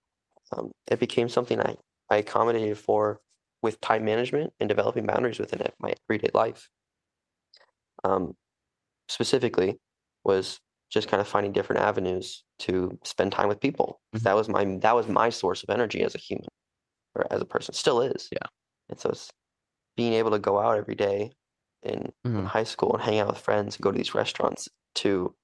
[0.53, 1.77] Um, it became something I,
[2.11, 3.21] I accommodated for
[3.63, 6.71] with time management and developing boundaries within it, my everyday life.
[8.05, 8.35] Um,
[9.09, 9.79] specifically
[10.25, 14.01] was just kind of finding different avenues to spend time with people.
[14.15, 14.21] Mhm.
[14.23, 16.49] That was my that was my source of energy as a human
[17.15, 17.75] or as a person.
[17.75, 18.29] Still is.
[18.33, 18.49] Yeah.
[18.91, 19.31] And so it's
[19.97, 21.33] being able to go out every day
[21.83, 22.47] in, in Mhm.
[22.47, 25.35] high school and hang out with friends and go to these restaurants to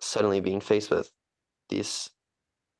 [0.00, 1.12] suddenly being faced with
[1.76, 2.10] this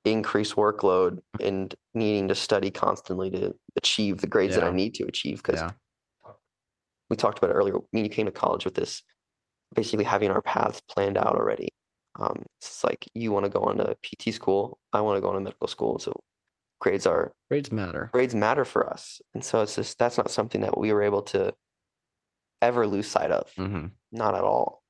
[0.04, 5.04] increased workload and needing to study constantly to achieve the grades that I need to
[5.04, 5.70] achieve because yeah.
[7.08, 7.76] we talked about it earlier.
[7.92, 9.02] And you came to college with this
[9.74, 11.68] basically having our paths planned out already.
[12.18, 15.28] Um, it's like you want to go on to PT school, I want to go
[15.28, 15.98] on to medical school.
[15.98, 16.22] So
[16.80, 18.10] grades are Grades matter.
[18.12, 21.22] grades matter for us, and so it's just that's not something that we were able
[21.22, 21.52] to
[22.62, 24.84] ever lose sight of, hmm not at all.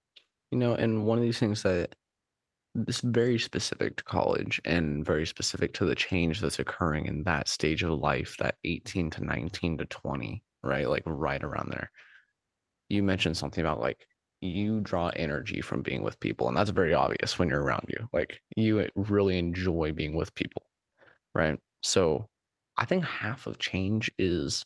[0.50, 1.94] You know, and one of these things that
[2.74, 7.48] is very specific to college and very specific to the change that's occurring in that
[7.48, 10.88] stage of life, that 18 to 19 to 20, right?
[10.88, 11.90] Like right around there.
[12.88, 14.06] You mentioned something about like
[14.40, 18.08] you draw energy from being with people, and that's very obvious when you're around you.
[18.12, 20.66] Like you eh, really enjoy being with people,
[21.34, 21.58] right?
[21.82, 22.28] So
[22.76, 24.64] I think half of change is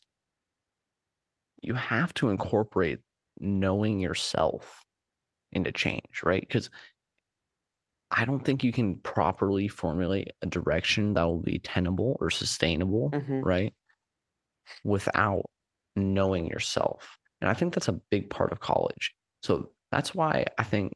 [1.63, 3.01] you have to incorporate
[3.41, 4.85] knowing yourself
[5.53, 6.41] into change, right?
[6.41, 6.71] Because
[8.11, 13.11] I don't think you can properly formulate a direction that will be tenable or sustainable,
[13.11, 13.45] Mhm.
[13.45, 13.75] right?
[14.85, 15.45] Without
[15.97, 17.19] knowing yourself.
[17.41, 19.15] And I think that's a big part of college.
[19.43, 20.95] So that's why I think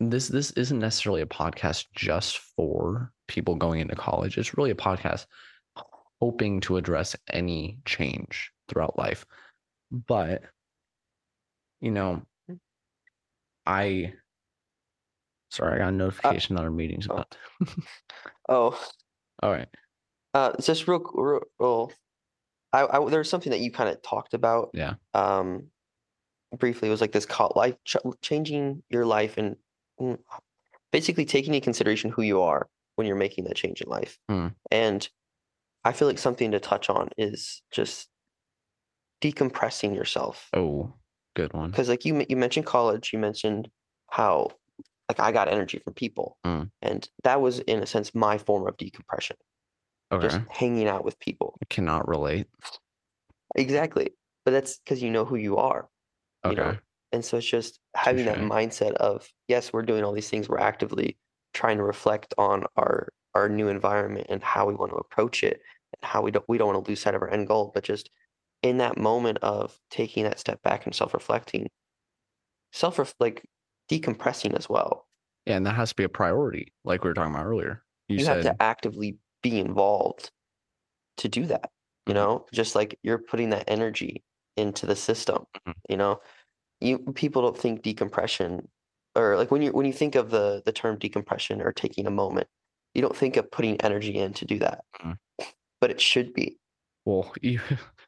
[0.00, 4.38] this this isn't necessarily a podcast just for people going into college.
[4.38, 5.26] It's really a podcast
[6.20, 9.26] hoping to address any change throughout life.
[9.90, 10.42] But
[11.80, 12.22] you know,
[13.66, 14.14] I
[15.50, 17.14] sorry, I got a notification that our meeting's oh.
[17.14, 17.36] about.
[18.50, 18.80] Oh,
[19.42, 19.68] All right.
[20.32, 21.92] uh, just real, real, real
[22.72, 24.70] I, I there was something that you kind of talked about.
[24.74, 24.94] Yeah.
[25.14, 25.68] Um,
[26.56, 29.56] briefly, it was like this call, life ch changing your life and
[30.00, 30.18] mm,
[30.92, 34.18] basically taking into consideration who you are when you're making that change in life.
[34.28, 34.48] Hmm.
[34.70, 35.08] And
[35.84, 38.08] I feel like something to touch on is just
[39.22, 40.48] decompressing yourself.
[40.52, 40.92] Oh,
[41.34, 41.70] good one.
[41.70, 43.68] Because like you you mentioned college, you mentioned
[44.10, 44.50] how
[45.08, 46.70] like I got energy from people, Mm.
[46.82, 49.36] and that was in a sense my form of decompression,
[50.12, 50.28] Okay.
[50.28, 51.56] just hanging out with people.
[51.62, 52.46] I cannot relate.
[53.54, 54.10] Exactly,
[54.44, 55.88] but that's because you know who you are.
[56.48, 56.76] you know
[57.10, 60.58] and so it's just having that mindset of yes we're doing all these things we're
[60.60, 61.16] actively
[61.54, 65.60] trying to reflect on our our new environment and how we want to approach it
[66.00, 67.82] and how we don't we don't want to lose sight of our end goal but
[67.82, 68.08] just
[68.62, 71.68] in that moment of taking that step back and self-reflecting
[72.72, 73.44] self like
[73.90, 75.08] decompressing as well
[75.46, 77.84] Yeah, and that has to be a priority, like we were talking about earlier.
[78.08, 80.30] You, You said have to actively be involved
[81.18, 81.70] to do that.
[82.06, 82.14] You Mhm.
[82.14, 84.24] know, just like you're putting that energy
[84.56, 85.46] into the system.
[85.66, 85.74] Mhm.
[85.88, 86.20] You know,
[86.80, 88.68] you people don't think decompression
[89.16, 92.10] or like when you when you think of the the term decompression or taking a
[92.12, 92.48] moment,
[92.94, 94.84] you don't think of putting energy in to do that.
[95.00, 95.18] Mhm.
[95.80, 96.58] But it should be.
[97.04, 97.60] well, you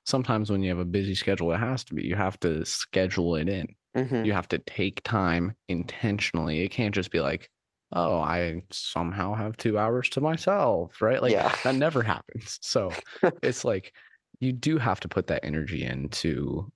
[0.07, 2.05] sometimes when you have a busy schedule, it has to be.
[2.05, 3.66] You have to schedule it in.
[3.94, 4.24] Mhm.
[4.24, 6.61] You have to take time intentionally.
[6.62, 7.50] It can't just be like,
[7.92, 11.22] oh, I somehow have two hours to myself, right?
[11.22, 11.57] Like Yeah.
[11.64, 12.59] that never happens.
[12.62, 12.98] So
[13.42, 13.94] it's like
[14.40, 16.70] you do have to put that energy in to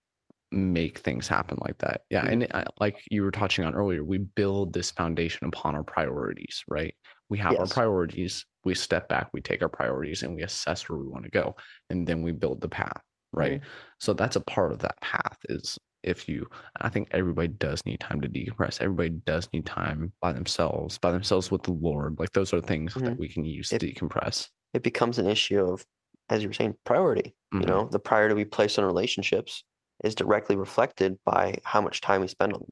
[0.52, 2.02] make things happen like that.
[2.10, 2.24] Yeah.
[2.24, 2.30] Mhm.
[2.30, 6.62] And uh, like you were touching on earlier, we build this foundation upon our priorities,
[6.68, 6.94] right?
[7.28, 10.98] We have our priorities, we step back, we take our priorities, and we assess where
[10.98, 11.56] we want to go.
[11.90, 13.58] And then we build the path, right?
[13.98, 16.48] So that's a part of that path is if you
[16.80, 18.80] I think everybody does need time to decompress.
[18.80, 22.18] Everybody does need time by themselves, by themselves with the Lord.
[22.18, 23.18] Like those are things that Mhm.
[23.18, 24.48] we can use It- to decompress.
[24.72, 25.84] It becomes an issue of,
[26.28, 27.34] as you were saying, priority.
[27.52, 27.60] Mhm.
[27.60, 29.64] You know, the priority we place on relationships
[30.02, 32.70] is directly reflected by how much time we spend on them.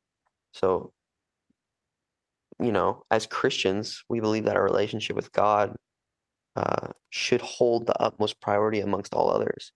[0.53, 0.93] So,
[2.61, 5.77] you know, as Christians, we believe that our relationship with God
[6.55, 9.73] uh, should hold the utmost priority amongst all others.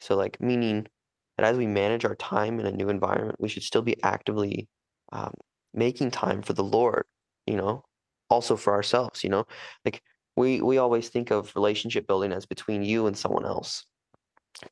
[0.00, 0.86] So, like, meaning
[1.36, 4.68] that as we manage our time in a new environment, we should still be actively
[5.12, 5.34] um,
[5.72, 7.04] making time for the Lord,
[7.46, 7.84] you know,
[8.30, 9.44] also for ourselves, you know,
[9.84, 10.02] like
[10.36, 13.84] we we always think of relationship building as between you and someone else,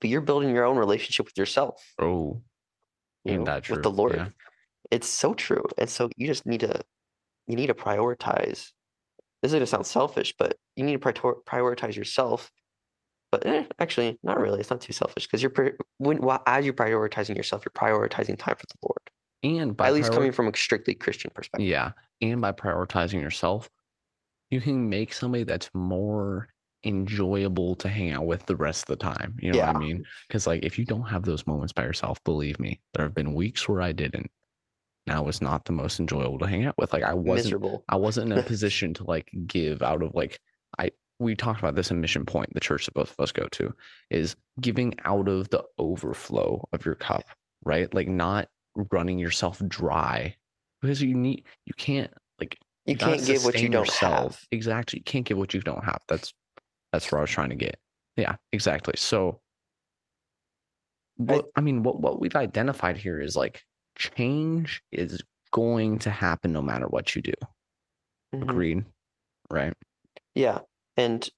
[0.00, 2.42] but you're building your own relationship with yourself, Oh,
[3.24, 3.76] you know, that true?
[3.76, 4.16] with the Lord.
[4.16, 4.28] Yeah.
[4.90, 6.80] It's so true, and so you just need to
[7.46, 8.70] you need to prioritize.
[9.40, 12.50] This is gonna sound selfish, but you need to prior- prioritize yourself.
[13.32, 14.60] But eh, actually, not really.
[14.60, 15.52] It's not too selfish because you're
[15.96, 19.00] when while, as you're prioritizing yourself, you're prioritizing time for the Lord.
[19.42, 21.66] And by At least prior- coming from a strictly Christian perspective.
[21.66, 21.92] Yeah.
[22.20, 23.68] And by prioritizing yourself,
[24.50, 26.48] you can make somebody that's more
[26.84, 29.34] enjoyable to hang out with the rest of the time.
[29.40, 30.04] You know what I mean?
[30.28, 33.34] Because like if you don't have those moments by yourself, believe me, there have been
[33.34, 34.30] weeks where I didn't.
[35.06, 36.92] And I was not the most enjoyable to hang out with.
[36.92, 37.84] Like I wasn't Miserable.
[37.88, 40.38] I wasn't in a position to like give out of like
[40.78, 40.90] I
[41.22, 43.72] we talked about this in Mission Point, the church that both of us go to,
[44.10, 47.24] is giving out of the overflow of your cup,
[47.64, 47.92] right?
[47.94, 48.48] Like not
[48.90, 50.34] running yourself dry
[50.80, 54.34] because you need you can't like You can't give what you don't yourself.
[54.34, 54.40] have.
[54.50, 54.98] Exactly.
[55.00, 56.00] You can't give what you don't have.
[56.08, 56.32] That's
[56.92, 57.78] that's where I was trying to get.
[58.16, 58.94] Yeah, exactly.
[58.96, 59.40] So
[61.16, 63.62] what I mean, what what we've identified here is like
[63.96, 65.20] change is
[65.52, 67.34] going to happen no matter what you do.
[68.34, 68.42] Mhm.
[68.42, 68.84] Agreed.
[69.50, 69.74] Right.
[70.34, 70.60] Yeah,
[70.96, 71.28] and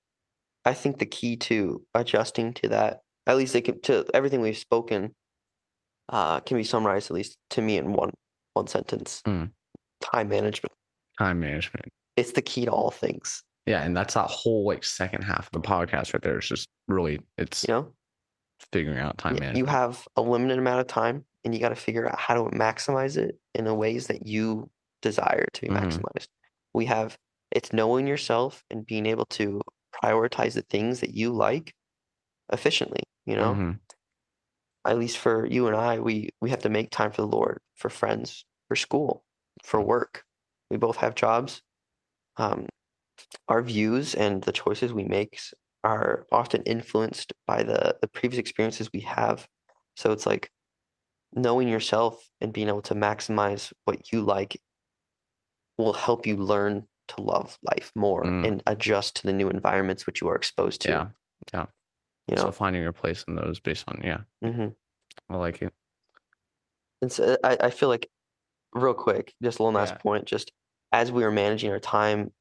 [0.65, 4.57] I think the key to adjusting to that, at least they can, to everything we've
[4.59, 5.15] spoken,
[6.09, 8.13] uh, can be summarized at least to me in one
[8.55, 9.21] one sentence.
[9.27, 9.51] Mm.
[10.01, 10.73] Time management.
[11.19, 11.87] Time management.
[12.17, 13.43] It's the key to all things.
[13.67, 16.37] Yeah, and that's that whole like second half of the podcast right there.
[16.39, 17.93] It's just really it's You know,
[18.73, 19.57] figuring out time management.
[19.59, 22.51] you have a limited amount of time, and you got to figure out how to
[22.57, 24.71] maximize it in the ways that you
[25.03, 25.81] desire to be Mhm.
[25.83, 26.29] maximized.
[26.75, 27.17] We have
[27.55, 29.61] it's knowing yourself and being able to
[30.03, 31.75] prioritize the things that you like
[32.53, 33.03] efficiently.
[33.27, 33.81] You know, Mhm.
[34.85, 37.61] at least for you and I, we we have to make time for the Lord,
[37.75, 39.25] for friends, for school,
[39.63, 40.25] for work.
[40.71, 41.63] We both have jobs.
[42.37, 42.69] Um,
[43.49, 45.41] our views and the choices we make
[45.85, 49.49] are often influenced by the the previous experiences we have.
[49.97, 50.51] So it's like
[51.35, 54.61] knowing yourself and being able to maximize what you like
[55.79, 58.47] will help you learn to love life more Mm.
[58.47, 60.91] and adjust to the new environments which you are exposed to.
[60.91, 61.09] Yeah.
[61.53, 61.67] Yeah.
[62.29, 64.69] You So know, finding your place in those based on yeah, hmm
[65.29, 65.75] I like it.
[67.03, 68.11] And so I, I feel like,
[68.75, 69.99] real quick, just one last Yeah.
[69.99, 70.53] point, just
[70.93, 72.33] as we are managing our time,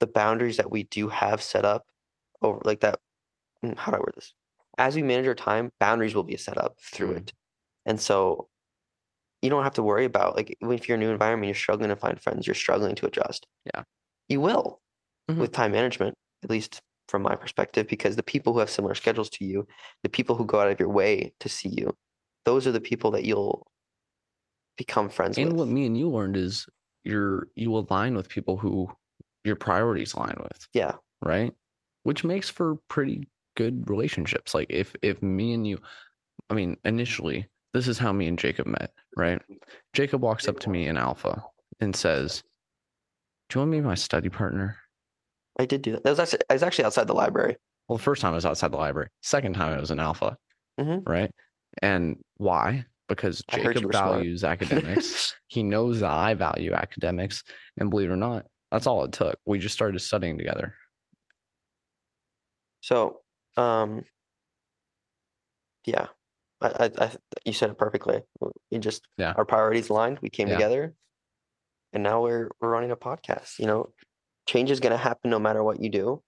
[0.00, 1.88] the boundaries that we do have set up
[2.42, 3.00] over like that,
[3.64, 4.34] mm, how do I word this?
[4.78, 7.18] As we manage our time, boundaries will be set up through Mm.
[7.18, 7.34] it.
[7.86, 8.50] And so
[9.42, 11.90] you don't have to worry about like if you're in a new environment, you're struggling
[11.90, 13.46] to find friends, you're struggling to adjust.
[13.74, 13.84] Yeah.
[14.28, 14.80] You will
[15.30, 15.38] Mhm.
[15.38, 19.30] with time management, at least from my perspective, because the people who have similar schedules
[19.30, 19.66] to you,
[20.02, 21.96] the people who go out of your way to see you,
[22.44, 23.66] those are the people that you'll
[24.76, 25.52] become friends And with.
[25.52, 26.66] And what me and you learned is
[27.04, 28.88] you're you align with people who
[29.44, 30.96] your priorities align with, Yeah.
[31.22, 31.54] right?
[32.02, 34.54] Which makes for pretty good relationships.
[34.54, 35.78] Like if if me and you
[36.50, 39.42] I mean, initially, this is how me and Jacob met, right?
[39.92, 41.44] Jacob walks up to me in Alpha
[41.80, 42.42] and says,
[43.48, 44.76] Do you want to be my study partner?
[45.58, 46.04] I did do that.
[46.04, 47.56] That was actually, I was actually outside the library.
[47.88, 49.08] Well, the first time I was outside the library.
[49.22, 50.36] Second time I was in Alpha,
[50.78, 51.02] Mhm.
[51.08, 51.30] right?
[51.82, 52.84] And why?
[53.08, 54.16] because I Jacob were smart.
[54.16, 55.34] values academics.
[55.48, 57.42] he knows that I value academics,
[57.78, 59.38] and believe it or not, that's all it took.
[59.46, 60.74] We just started studying together.
[62.82, 63.22] So,
[63.56, 64.04] um,
[65.86, 66.08] yeah,
[66.60, 66.68] I,
[66.98, 68.20] I, I, you said it perfectly.
[68.70, 69.32] We just, Yeah.
[69.38, 70.18] our priorities aligned.
[70.20, 70.56] We came Yeah.
[70.56, 70.94] together,
[71.92, 73.58] and now we're we're running a podcast.
[73.58, 73.92] You know,
[74.46, 76.22] change is going to happen no matter what you do.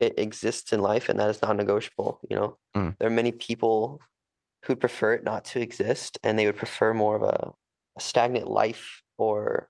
[0.00, 2.20] It exists in life, and that is non-negotiable.
[2.30, 2.96] You know, Mm.
[2.98, 4.00] there are many people
[4.66, 7.52] who prefer it not to exist, and they would prefer more of a,
[7.96, 9.68] a stagnant life or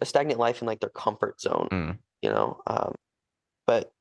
[0.00, 1.68] a stagnant life in like their comfort zone.
[1.70, 1.98] Mm.
[2.22, 2.94] You know, um,
[3.66, 3.92] but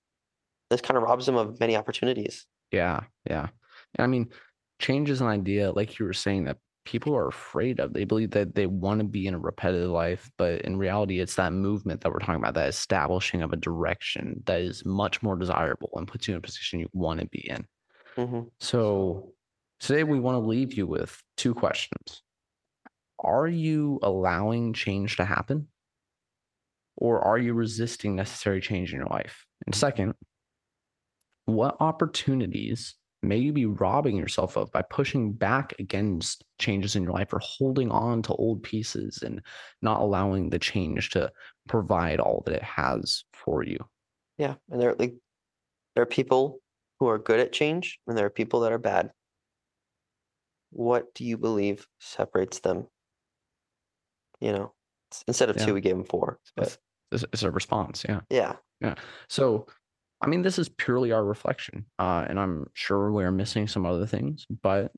[0.70, 2.46] this kind of robs them of many opportunities.
[2.72, 3.50] Yeah, yeah.
[4.00, 4.30] I mean,
[4.80, 7.94] change is an idea, like you were saying, that people are afraid of.
[7.94, 11.36] They believe that they want to be in a repetitive life, but in reality, it's
[11.36, 15.36] that movement that we're talking about, that establishing of a direction that is much more
[15.36, 17.66] desirable and puts you in a position you want to be in.
[18.16, 19.34] hmm So
[19.80, 22.22] today we want to leave you with two questions.
[23.20, 25.68] Are you allowing change to happen?
[26.96, 29.46] Or are you resisting necessary change in your life?
[29.66, 30.14] And second,
[31.46, 37.14] what opportunities may you be robbing yourself of by pushing back against changes in your
[37.14, 39.42] life or holding on to old pieces and
[39.82, 41.32] not allowing the change to
[41.68, 43.78] provide all that it has for you?
[44.38, 45.16] Yeah, and there like
[45.96, 46.60] there are people
[47.00, 49.12] who are good at change, and there are people that are bad.
[50.72, 52.88] What do you believe separates them?
[54.40, 54.74] You know,
[55.28, 55.66] instead of Yeah.
[55.68, 56.40] two, we gave them four.
[56.56, 56.78] But It's,
[57.12, 58.04] it's- it's a response.
[58.08, 58.56] yeah Yeah.
[58.82, 58.96] yeah,
[59.30, 59.68] So,
[60.24, 64.06] I mean, this is purely our reflection, uh, and I'm sure we're missing some other
[64.08, 64.92] things, but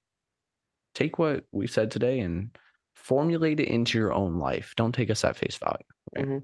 [0.94, 2.56] take what we said today and
[2.96, 4.74] formulate it into your own life.
[4.78, 5.78] Don't take us at face value.
[6.16, 6.26] Right.
[6.26, 6.44] Mhm.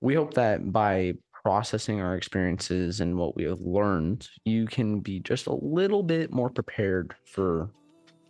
[0.00, 5.20] We hope that by processing our experiences and what we have learned, you can be
[5.20, 7.70] just a little bit more prepared for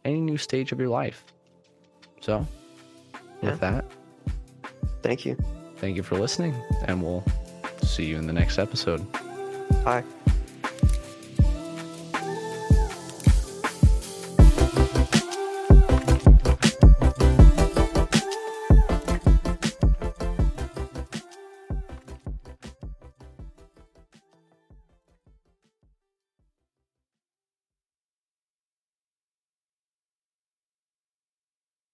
[0.05, 1.25] any new stage of your life.
[2.21, 2.47] So,
[3.43, 3.51] Yeah.
[3.51, 3.85] with that,
[5.03, 5.37] thank you.
[5.77, 6.55] thank you for listening,
[6.85, 7.25] and we'll
[7.83, 9.05] see you in the next episode.
[9.85, 10.05] 嗨